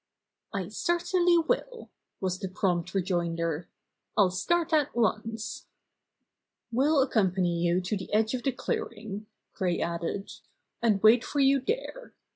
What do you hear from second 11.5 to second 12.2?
there.